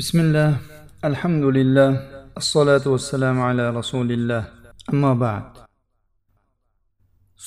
[0.00, 0.54] bismillah
[1.02, 2.02] alhamdulillah
[2.36, 4.44] assalotu vassalamu ala rasulillah.
[4.92, 5.44] Ammo ba'd.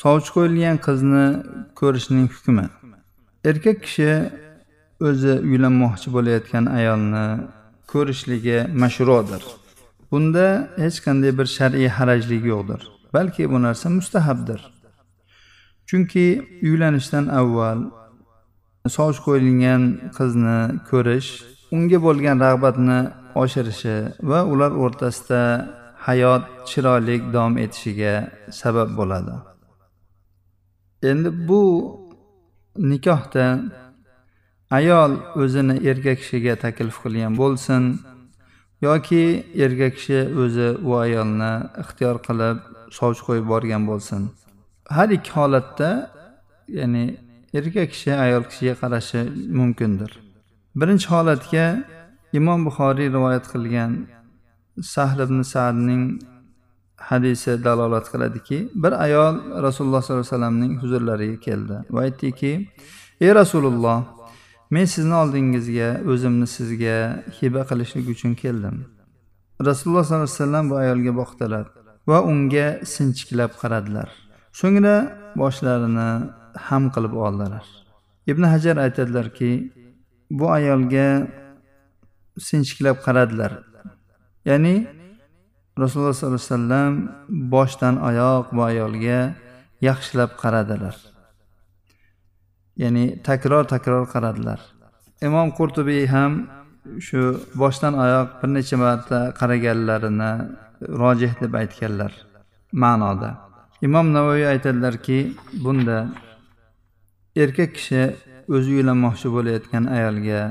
[0.01, 1.25] Sovchi qo'yilgan qizni
[1.79, 2.65] ko'rishning hukmi.
[3.49, 4.11] Erkak kishi
[5.07, 7.25] o'zi uylanmoqchi bo'layotgan ayolni
[7.91, 9.41] ko'rishligi mashrudir.
[10.11, 10.45] Bunda
[10.83, 12.81] hech qanday bir shar'iy harajlik yo'qdir
[13.15, 14.61] balki bu narsa mustahabdir
[15.89, 16.25] chunki
[16.69, 17.79] uylanishdan avval
[18.97, 19.81] sovchi qo'yilgan
[20.17, 20.59] qizni
[20.91, 21.31] ko'rish
[21.75, 22.99] unga bo'lgan rag'batni
[23.43, 23.95] oshirishi
[24.29, 25.41] va ular o'rtasida
[26.07, 28.13] hayot chiroyli davom etishiga
[28.61, 29.35] sabab bo'ladi.
[31.09, 31.63] Endi bu
[32.91, 33.45] nikohda
[34.79, 37.83] ayol o'zini erkak kishiga taklif qilgan bo'lsin
[38.87, 39.23] yoki
[39.65, 42.57] erkak kishi o'zi u ayolni ixtiyor qilib
[42.97, 44.21] sovchi qo'yib borgan bo'lsin.
[44.95, 45.89] Har ikki holatda
[46.77, 47.05] ya'ni
[47.59, 49.21] erkak kishi ayol kishiga qarashi
[49.59, 50.11] mumkindir.
[50.79, 51.65] Birinchi holatga
[52.39, 53.91] imom buxoriy rivoyat qilgan
[54.93, 56.03] sahl ibn sadning
[57.09, 62.51] hadisi dalolat qiladiki bir ayol rasululloh sollallohu alayhi vasallamning huzurlariga keldi va aytdiki
[63.25, 63.99] ey rasululloh
[64.73, 66.97] men sizni oldingizga o'zimni sizga
[67.37, 68.75] hiba qilishlik uchun keldim.
[69.69, 71.65] Rasululloh sollallohu alayhi vasallam bu ayolga boqdilar
[72.09, 74.09] va unga sinchiklab qaradilar.
[74.59, 74.95] So'ngra
[75.41, 76.09] boshlarini
[76.67, 77.65] ham qilib oldilar.
[78.31, 79.51] Ibn hajar aytadilarki
[80.39, 81.07] bu ayolga
[82.47, 83.51] sinchiklab qaradilar.
[84.49, 84.75] Ya'ni
[85.81, 86.93] rasululloh sollallohu alayhi vasallam
[87.55, 89.19] boshdan oyoq bu ayolga
[89.87, 90.95] yaxshilab qaradilar.
[92.81, 94.59] Ya'ni takror takror qaradilar.
[95.27, 96.31] Imom qurtubiy ham
[97.05, 97.21] shu
[97.61, 100.31] boshdan oyoq bir necha marta qaraganlarini
[101.01, 102.11] rojih deb aytganlar
[102.83, 103.29] ma'noda.
[103.87, 105.19] Imom navoiy aytadilarki
[105.63, 105.97] bunda
[107.43, 108.03] erkak kishi
[108.55, 110.41] o'zi uylanmoqchi bo'layotgan ayolga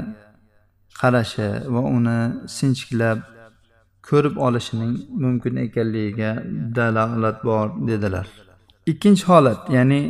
[1.01, 2.19] qarashi va uni
[2.57, 3.19] sinchiklab
[4.09, 6.31] ko'rib olishining mumkin ekanligiga
[6.77, 8.27] dalolat bor dedilar.
[8.93, 10.01] Ikkinchi holat ya'ni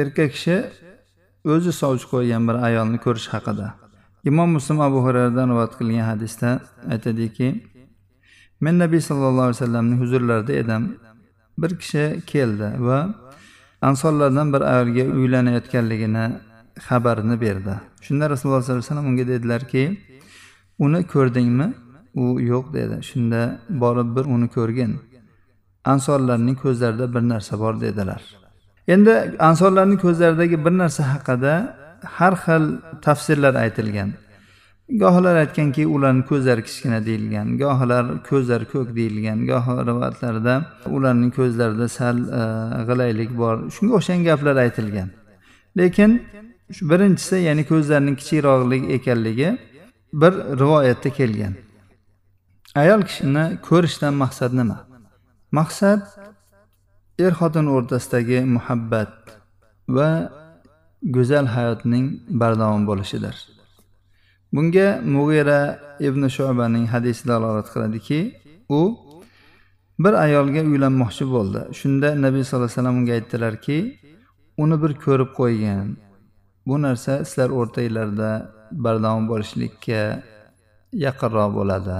[0.00, 0.56] erkak kishi
[1.52, 3.66] o'zi sovchi qo'ygan bir ayolni ko'rish haqida.
[4.30, 6.50] Imom muslim abu hurayradan rivoyat qilgan hadisda
[6.92, 7.48] aytadiki
[8.64, 10.82] men nabiy sallallohu alayhi vasallamning huzurlarida edim.
[11.62, 12.98] Bir kishi keldi va
[13.88, 16.24] ansorlardan bir ayolga uylanayotganligini
[16.88, 17.74] xabarini berdi.
[18.06, 19.82] Shunda rasululloh sollallohu alayhi vasallam unga dedilarki
[20.78, 21.68] uni ko'rdingmi?
[22.14, 22.96] U yo'q dedi.
[23.10, 23.40] Shunda
[23.82, 24.92] borib bir uni ko'rgin.
[25.84, 28.22] Ansorlarning ko'zlarida bir narsa bor dedilar.
[28.88, 31.52] Endi ansorlarning ko'zlaridagi bir narsa haqida
[32.04, 32.64] har xil
[33.02, 34.10] tafsirlar aytilgan.
[35.02, 37.46] Gohilar aytganki ularni ko'zlari kichkina deyilgan.
[37.62, 39.38] Gohilar ko'zlari ko'k deyilgan.
[39.50, 40.54] Gohi rivoyatlarda
[40.96, 42.42] ularning ko'zlarida sal e,
[42.88, 43.56] g'ilaylik bor.
[43.74, 45.08] Shunga o'xshagan gaplar aytilgan.
[45.78, 46.10] Lekin
[46.76, 49.48] shu birinchisi ya'ni ko'zlarining kichikroqlik ekanligi
[50.20, 51.54] bir rivoyatda kelgan.
[52.82, 54.78] Ayol kishini ko'rishdan maqsad nima?
[55.58, 56.02] Maqsad
[57.24, 59.14] er xotin o'rtasidagi muhabbat
[59.96, 60.08] va
[61.16, 62.06] go'zal hayotning
[62.40, 63.36] bardavom bo'lishidir.
[64.54, 65.60] Bunga mug'ira
[66.08, 68.20] ibn shubaning hadisi dalolat qiladiki
[68.78, 68.80] u
[70.04, 71.60] bir ayolga uylanmoqchi bo'ldi.
[71.80, 73.78] Shunda nabiy sallallohu alayhi vasallam unga aytdilarki
[74.62, 76.07] uni bir ko'rib qo'ygin.
[76.68, 78.30] Bu narsa sizlar o'rtanglarda
[78.84, 80.02] bardavom bo'lishlikka
[81.06, 81.98] yaqinroq bo'ladi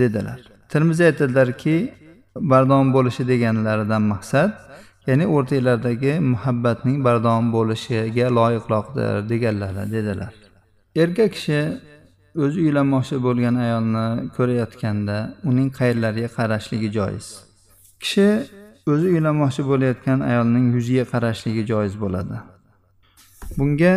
[0.00, 0.40] dedilar.
[0.72, 1.76] Termiziy aytadilarki
[2.52, 4.52] bardavom bo'lishi deganlaridan maqsad
[5.08, 10.32] ya'ni o'rtanglardagi muhabbatning bardavom bo'lishiga loyiqroqdir deganlari dedilar.
[11.02, 11.60] Erkak kishi
[12.44, 14.06] o'zi uylanmoqchi bo'lgan ayolni
[14.36, 15.16] ko'rayotganda
[15.50, 17.26] uning qayerlariga qarashligi joiz.
[18.02, 18.28] Kishi
[18.92, 22.36] o'zi uylanmoqchi bo'layotgan ayolning yuziga qarashligi joiz bo'ladi.
[23.58, 23.94] Bunga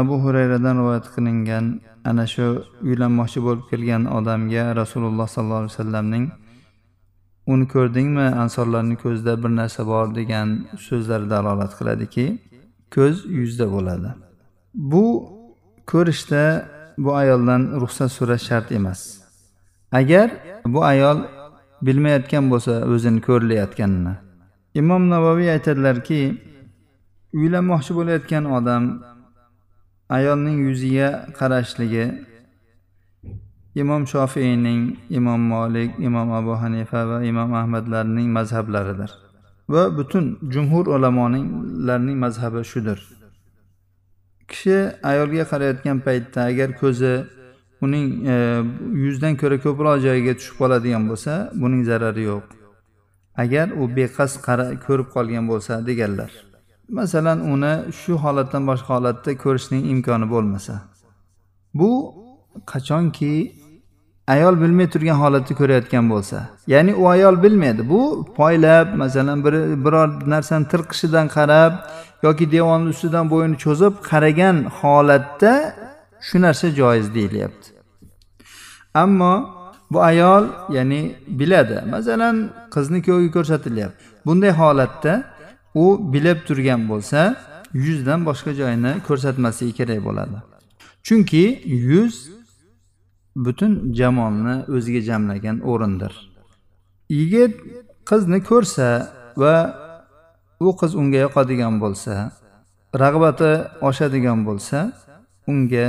[0.00, 1.64] abu hurayradan rivoyat qilingan
[2.10, 2.46] ana shu
[2.88, 6.26] uylanmoqchi bo'lib kelgan odamga rasululloh sollallohu alayhi vasallamning
[7.52, 10.48] uni ko'rdingmi ansorlarni ko'zida bir narsa bor degan
[10.86, 12.26] so'zlari dalolat qiladiki
[12.94, 14.10] ko'z yuzda bo'ladi.
[14.74, 15.04] Bu
[15.92, 16.42] ko'rishda
[17.04, 19.00] bu ayoldan ruxsat so'rash shart emas.
[19.92, 20.28] Agar
[20.74, 21.18] bu ayol
[21.86, 24.14] bilmayotgan bo'lsa o'zini ko'rilayotganini.
[24.80, 26.20] Imom navoiy aytadilarki
[27.38, 28.82] uylanmoqchi bo'layotgan odam
[30.16, 32.06] ayolning yuziga qarashligi
[33.82, 34.82] imom shofiyning
[35.18, 39.10] imom molik imom abu hanifa va imom ahmadlarning mazhablaridir.
[39.68, 42.98] Va butun jumhur ulamolarning mazhabi shudir.
[44.48, 44.76] Kishi
[45.10, 47.14] ayolga qarayotgan paytda agar ko'zi
[47.84, 48.34] uning e,
[49.04, 51.32] yuzdan ko'ra ko'proq joyiga tushib qoladigan bo'lsa
[51.62, 52.44] buning zarari yo'q.
[53.42, 54.36] Agar u beqasd
[54.86, 56.30] ko'rib qolgan bo'lsa deganlar.
[56.88, 60.74] Masalan uni shu holatdan boshqa holatda ko'rishning imkoni bo'lmasa.
[61.74, 61.90] Bu
[62.72, 63.32] qachonki
[64.34, 66.38] ayol bilmay turgan holatda ko'rayotgan bo'lsa.
[66.66, 67.88] Ya'ni u ayol bilmaydi.
[67.88, 68.02] Bu
[68.36, 69.54] poylab masalan bir
[69.84, 71.72] biror narsani tirqishidan qarab
[72.22, 75.52] yoki devonni ustidan bo'yini cho'zib qaragan holatda
[76.26, 77.68] shu narsa joiz deyilyapti.
[78.94, 79.34] Ammo
[79.90, 80.44] bu ayol
[80.76, 81.76] ya'ni biladi.
[81.94, 82.36] Masalan
[82.74, 84.02] qizni kuyovga ko'rsatilyapti.
[84.26, 85.35] Bunday holatda
[85.82, 87.20] u bilib turgan bo'lsa
[87.84, 90.38] yuzdan boshqa joyini ko'rsatmasligi kerak bo'ladi.
[91.06, 91.44] Chunki
[91.88, 92.14] yuz
[93.44, 96.12] butun jamolni o'ziga jamlagan o'rindir.
[97.18, 97.52] Yigit
[98.08, 98.88] qizni ko'rsa
[99.42, 99.56] va
[100.66, 102.14] u qiz unga yoqadigan bo'lsa
[103.02, 103.50] rag'bati
[103.88, 104.78] oshadigan bo'lsa
[105.50, 105.86] unga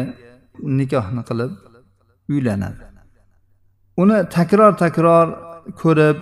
[0.80, 1.52] nikohni qilib
[2.34, 2.84] uylanadi.
[4.02, 5.28] Uni takror takror
[5.82, 6.18] ko'rib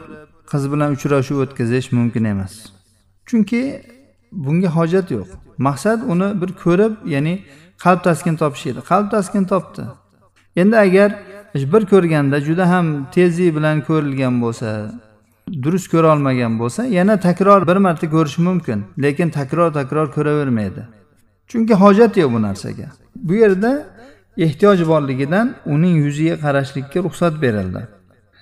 [0.52, 2.54] qiz bilan uchrashuv o'tkazish mumkin emas.
[3.26, 3.82] Chunki
[4.32, 5.28] bunga hojat yo'q.
[5.58, 7.34] Maqsad uni bir ko'rib ya'ni
[7.84, 8.80] qalb taskin topish edi.
[8.92, 9.84] Qalb taskin topdi.
[10.56, 11.10] Endi agar
[11.56, 14.70] bir ko'rganda juda ham tezlik bilan ko'rilgan bo'lsa
[15.64, 20.84] durust ko'ra olmagan bo'lsa yana takror bir marta ko'rishi mumkin lekin takror takror ko'ravermaydi.
[21.48, 22.88] Chunki hojat yo'q bu narsaga.
[23.16, 23.72] Bu yerda
[24.38, 27.82] ehtiyoj borligidan uning yuziga qarashlikka ruxsat berildi.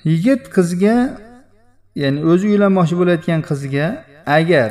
[0.03, 0.95] Yigit qizga
[2.01, 3.85] ya'ni o'zi uylanmoqchi bo'layotgan qizga
[4.25, 4.69] agar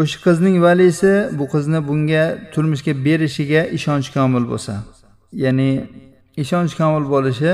[0.00, 4.74] o'sha qizning valisi bu qizni bunga turmushga berishiga ishonch komil bo'lsa
[5.44, 5.70] ya'ni
[6.36, 7.52] ishonch komil bo'lishi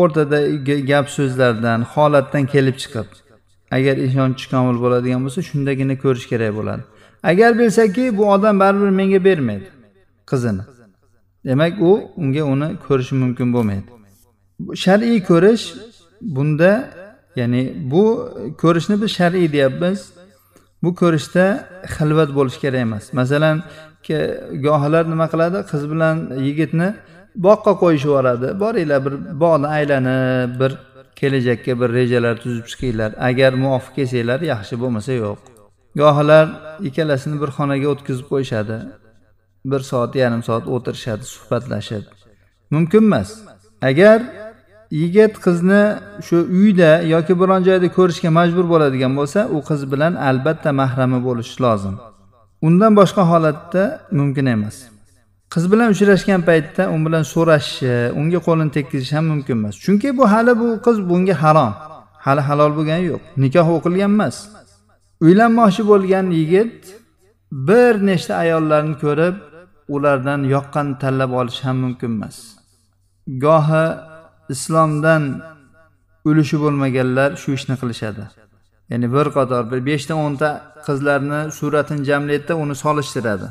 [0.00, 0.38] o'rtada
[0.90, 3.08] gap so'zlardan holatdan kelib chiqib
[3.76, 6.82] agar ishonch komil bo'ladigan bo'lsa shundagina ko'rish kerak bo'ladi.
[7.22, 9.68] Agar bilsaki bu odam baribir menga bermaydi
[10.30, 10.62] qizini
[11.44, 13.88] demak u unga uni ko'rishi mumkin bo'lmaydi.
[14.84, 15.64] Shar'iy ko'rish
[16.36, 16.72] bunda
[17.36, 17.62] ya'ni
[17.92, 18.04] bu
[18.62, 19.98] ko'rishni biz shar'iy deyapmiz.
[20.86, 21.44] Bu ko'rishda
[21.96, 23.04] xilvat bo'lishi kerak emas.
[23.20, 23.56] Masalan
[24.66, 25.58] gohilar nima qiladi?
[25.70, 26.16] Qiz bilan
[26.46, 26.88] yigitni
[27.46, 28.48] boqqa qo'yishib yuboradi.
[28.62, 30.72] Boringlar bir bog'ni aylanib bir
[31.20, 33.10] kelajakka bir rejalar tuzib chiqinglar.
[33.28, 35.38] Agar muvofiq kelsanglar yaxshi bo'lmasa yo'q.
[36.02, 36.46] Gohilar
[36.88, 38.76] ikkalasini bir xonaga o'tkazib qo'yishadi.
[39.70, 42.04] Bir soat yarim soat o'tirishadi suhbatlashib.
[42.74, 43.30] Mumkin emas.
[43.90, 44.18] Agar
[44.90, 45.82] yigit qizni
[46.26, 51.56] shu uyda yoki biron joyda ko'rishga majbur bo'ladigan bo'lsa u qiz bilan albatta mahrami bo'lishi
[51.64, 51.94] lozim.
[52.66, 53.82] Undan boshqa holatda
[54.18, 54.76] mumkin emas.
[55.52, 59.74] Qiz bilan uchrashgan paytda u bilan so'rashishi unga qo'lini tekkizishi ham mumkin emas.
[59.84, 61.72] Chunki bu hali bu qiz bunga harom
[62.26, 64.36] hali halol bo'lgani yo'q nikoh o'qilgan emas.
[65.26, 66.78] Uylanmoqchi bo'lgan yigit
[67.68, 69.36] bir nechta ayollarni ko'rib
[69.94, 72.36] ulardan yoqqanini tanlab olish ham mumkin emas.
[73.44, 73.86] Gohi
[74.54, 75.22] islomdan
[76.28, 78.24] ulushi bo'lmaganlar shu ishni qilishadi.
[78.90, 80.48] Ya'ni bir qator bir beshta o'nta
[80.86, 83.48] qizlarni suratini jamlaydida uni solishtiradi.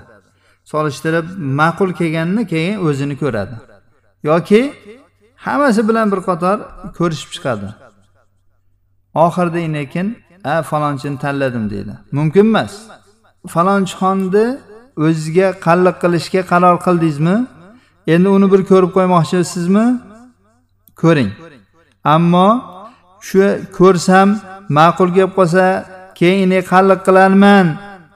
[0.71, 1.25] Solishtirib
[1.59, 3.55] ma'qul kelganini keyin o'zini ko'radi.
[4.29, 4.61] Yoki
[5.45, 6.57] hammasi bilan bir qator
[6.97, 7.67] ko'rishib chiqadi.
[9.25, 10.07] Oxirida lekin
[10.51, 11.93] a falonchini tanladim deydi.
[12.17, 12.73] Mumkin emas.
[13.53, 14.45] Falonchixonni
[15.05, 17.37] o'zizga qalliq qilishga qaror qildingizmi?
[18.13, 19.85] Endi uni bir ko'rib qo'ymoqchisizmi?
[21.01, 21.31] Ko'ring.
[22.03, 22.49] Ammo
[23.27, 23.43] shu
[23.77, 24.29] ko'rsam
[24.77, 25.65] ma'qul kelib qolsa
[26.19, 27.67] keyin qalliq qilarman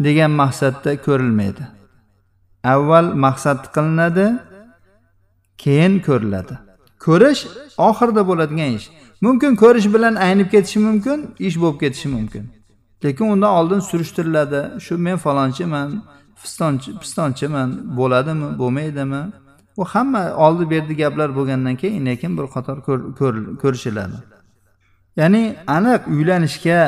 [0.06, 1.64] degan maqsadda ko'rilmaydi.
[2.74, 4.28] Avval maqsad qilinadi
[5.64, 6.56] keyin ko'riladi.
[7.06, 7.42] Ko'rish
[7.88, 8.88] oxirida bo'ladigan ish.
[9.26, 11.18] Mumkin ko'rish bilan aynib ketishi mumkin
[11.48, 12.44] ish bo'lib ketishi mumkin.
[13.04, 14.62] Lekin undan oldin surishtiriladi.
[14.86, 15.90] Shu men falonchiman
[17.02, 19.22] pistonchiman bo'ladimi bo'lmaydimi?
[19.82, 22.78] U hamma oldi berdi gaplar bo'lgandan keyin lekin bir qator
[23.62, 24.18] ko'rishiladi.
[25.20, 25.44] Ya'ni
[25.78, 26.80] aniq uylanishga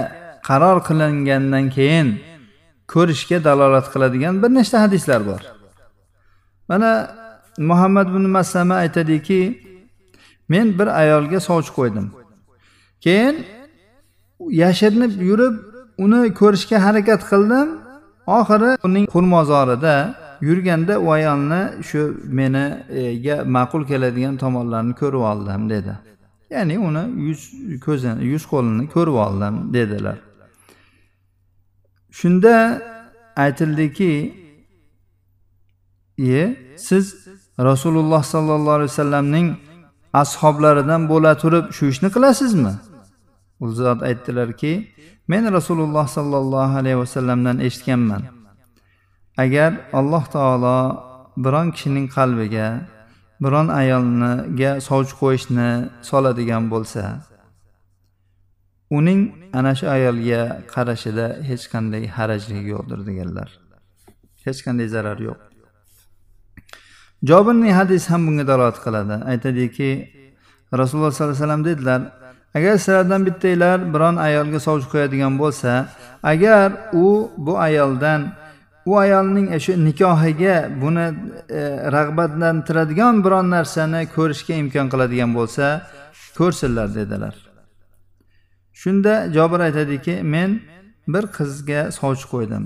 [0.47, 2.07] qaror qilingandan keyin
[2.93, 5.41] ko'rishga dalolat qiladigan bir nechta hadislar bor.
[6.69, 6.91] Mana
[7.69, 9.41] muhammad ibn maslama aytadiki
[10.49, 12.07] men bir ayolga sovchi qo'ydim.
[13.05, 13.35] Keyin
[14.63, 15.55] yashirinib yurib
[16.03, 17.67] uni ko'rishga harakat qildim.
[18.37, 19.95] Oxiri uning xurmozorida
[20.41, 25.93] yurganda u ayolni shu meniga e, ma'qul keladigan tomonlarini ko'rib oldim dedi.
[26.49, 27.41] Ya'ni uni yuz
[27.85, 30.17] ko'zini yuz qo'lini ko'rib oldim dedilar.
[32.11, 32.81] Shunda
[33.35, 34.13] aytildiki
[36.19, 37.05] e siz
[37.59, 39.47] rasululloh sollallohu alayhi vasallamning
[40.13, 42.73] ashoblaridan bo'la turib shu ishni qilasizmi?
[43.63, 44.73] U zot aytdilarki
[45.27, 48.40] men rasululloh sollallohu alayhi vasallamdan eshitganman.
[49.43, 50.79] Agar alloh taolo
[51.43, 52.67] biron kishining qalbiga
[53.43, 55.69] biron ayolniga sovchi qo'yishni
[56.09, 57.03] soladigan bo'lsa
[58.97, 59.21] uning
[59.53, 60.41] ana shu ayolga
[60.73, 63.49] qarashida hech qanday harajlik yo'qdir deganlar.
[64.45, 65.39] Hech qanday zarar yo'q.
[67.29, 69.15] Jobirning hadisi ham bunga dalolat qiladi.
[69.31, 69.89] Aytadiki
[70.79, 72.01] rasululloh sollallohu alayhi vasallam dedilar
[72.57, 75.71] agar sizlardan bittanglar biron ayolga sovchi qo'yadigan bo'lsa
[76.31, 76.67] agar
[77.05, 77.07] u
[77.45, 78.21] bu ayoldan
[78.85, 81.07] u ayolning shu nikohiga buni
[81.49, 81.61] e,
[81.97, 85.65] rag'batlantiradigan biron narsani ko'rishga imkon qiladigan bo'lsa
[86.37, 87.35] ko'rsinlar dedilar.
[88.81, 90.49] Shunda jobir aytadiki men
[91.13, 92.63] bir qizga sovchi qo'ydim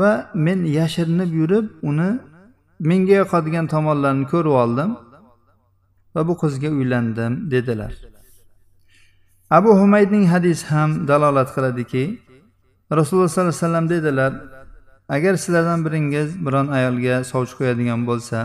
[0.00, 2.10] va men yashirinib yurib uni
[2.90, 4.90] menga yoqadigan tomonlarini ko'rib oldim
[6.14, 7.92] va bu qizga uylandim dedilar.
[9.50, 12.04] Abu humaydning hadisi ham dalolat qiladiki
[12.98, 14.32] rasululloh sollallohu alayhi vasallam dedilar
[15.08, 18.38] agar sizlardan biringiz biron ayolga sovchi qo'yadigan bo'lsa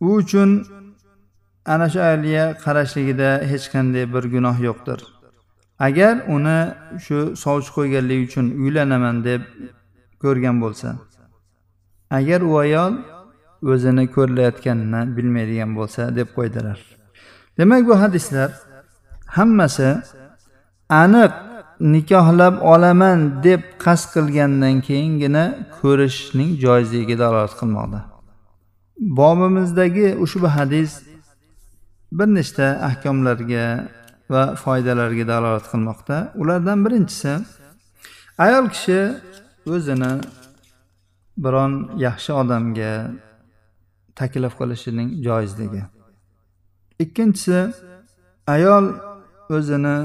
[0.00, 0.50] u uchun
[1.66, 5.00] ana shu ayolga qarashligida hech qanday bir gunoh yo'qdir.
[5.86, 6.58] Agar uni
[7.04, 9.42] shu sovchi qo'yganligi uchun uylanaman deb
[10.22, 10.88] ko'rgan bo'lsa
[12.18, 12.92] agar u ayol
[13.72, 16.78] o'zini ko'rilayotganini bilmaydigan bo'lsa deb qo'ydilar.
[17.58, 18.50] Demak bu hadislar
[19.36, 19.88] hammasi
[21.02, 21.32] aniq
[21.80, 25.44] nikohlab olaman deb qasd qilgandan keyingina
[25.80, 28.00] ko'rishning joizligiga dalolat qilmoqda.
[29.18, 30.92] Bobimizdagi ushbu hadis
[32.18, 33.66] bir nechta ahkomlarga
[34.32, 36.16] va foydalarga dalolat qilmoqda.
[36.40, 37.32] Ulardan birinchisi
[38.44, 39.00] ayol kishi
[39.74, 40.12] o'zini
[41.44, 41.72] biron
[42.06, 42.92] yaxshi odamga
[44.18, 45.82] taklif qilishining joizligi.
[47.04, 47.60] Ikkinchisi
[48.54, 48.86] ayol
[49.56, 49.96] o'zini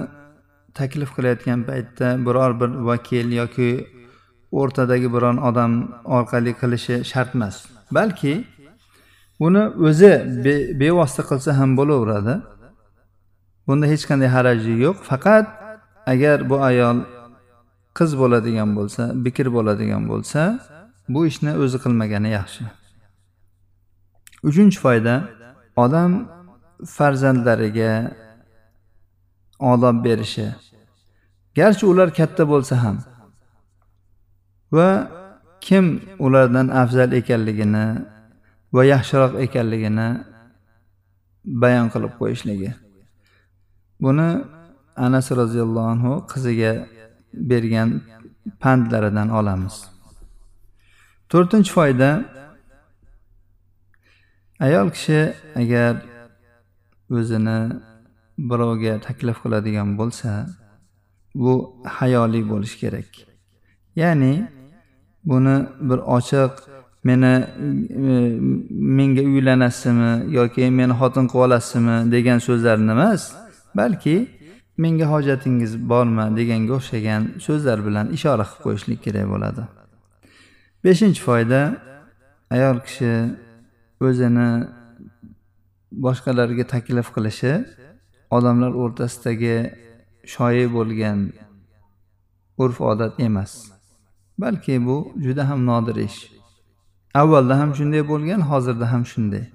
[0.78, 3.72] taklif qilayotgan paytda biror bir vakil yoki
[4.60, 5.72] o'rtadagi biron odam
[6.18, 7.56] orqali qilishi shart emas.
[7.98, 8.34] Balki
[9.46, 10.14] uni o'zi
[10.46, 12.36] be, bevosita qilsa ham bo'laveradi.
[13.68, 14.98] Bunda hech qanday haraji yo'q.
[15.10, 15.46] Faqat
[16.14, 16.98] agar bu ayol
[17.98, 20.42] qiz bo'ladigan bo'lsa bikr bo'ladigan bo'lsa
[21.14, 22.64] bu ishni o'zi qilmagani yaxshi.
[24.50, 25.16] Uchinchi foyda
[25.86, 26.12] odam
[26.96, 27.92] farzandlariga
[29.62, 30.48] odob berishi.
[31.56, 32.98] Garchi ular katta bo'lsa ham
[34.76, 34.90] va
[35.66, 35.86] kim
[36.26, 37.86] ulardan afzal ekanligini
[38.76, 40.08] va yaxshiroq ekanligini
[41.62, 42.72] bayon qilib qo'yishligi.
[44.04, 44.30] Buni
[45.06, 46.72] anas roziyallohu anhu qiziga
[47.50, 47.90] bergan
[48.62, 49.76] pandlaridan olamiz.
[51.32, 52.10] To'rtinchi foyda.
[54.66, 55.20] Ayol kishi
[55.62, 55.94] agar
[57.18, 57.60] o'zini
[58.38, 60.32] birovga taklif qiladigan bo'lsa
[61.36, 61.54] bu
[61.98, 63.10] hayoli bo'lishi kerak.
[63.96, 64.34] Ya'ni
[65.26, 65.56] buni
[65.90, 66.54] bir ochiq
[67.04, 67.34] meni
[68.06, 68.40] e,
[68.98, 73.22] menga uylanasizmi yoki meni xotin qilib olasizmi degan so'zlarni emas
[73.76, 74.16] balki
[74.78, 79.64] menga hojatingiz bormi deganga o'xshagan so'zlar bilan ishora qilib qo'yishlik kerak bo'ladi.
[80.84, 81.62] Beshinchi foyda
[82.56, 83.12] ayol kishi
[84.08, 84.50] o'zini
[86.06, 87.54] boshqalarga taklif qilishi
[88.36, 89.56] odamlar o'rtasidagi
[90.34, 91.20] shoyi bo'lgan
[92.64, 93.52] urf odat emas.
[94.42, 96.20] Balki bu juda ham nodir ish.
[97.22, 99.46] Avvalda ham shunday bo'lgan hozirda ham shunday.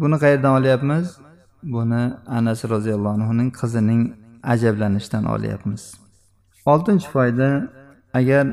[0.00, 1.06] Buni qayerdan olyapmiz?
[1.62, 2.02] Buni
[2.38, 4.02] anas roziyallohu anhuning qizining
[4.52, 5.82] ajablanishidan olyapmiz.
[6.72, 7.48] Oltinchi foyda
[8.18, 8.46] agar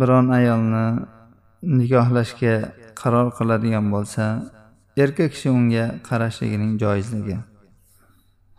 [0.00, 0.86] biron ayolni
[1.78, 2.54] nikohlashga
[3.00, 4.24] qaror qiladigan bo'lsa
[5.02, 7.38] erkak kishi unga qarashligining joizligi.